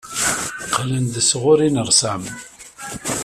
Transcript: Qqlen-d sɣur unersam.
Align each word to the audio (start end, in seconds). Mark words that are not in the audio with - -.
Qqlen-d 0.65 1.15
sɣur 1.29 1.59
unersam. 1.67 2.23